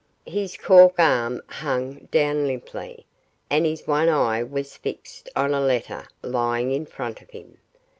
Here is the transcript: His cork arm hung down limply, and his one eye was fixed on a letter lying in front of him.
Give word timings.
His 0.25 0.57
cork 0.57 0.99
arm 0.99 1.43
hung 1.45 2.07
down 2.09 2.47
limply, 2.47 3.05
and 3.51 3.67
his 3.67 3.85
one 3.85 4.09
eye 4.09 4.41
was 4.41 4.75
fixed 4.75 5.29
on 5.35 5.53
a 5.53 5.61
letter 5.61 6.07
lying 6.23 6.71
in 6.71 6.87
front 6.87 7.21
of 7.21 7.29
him. 7.29 7.59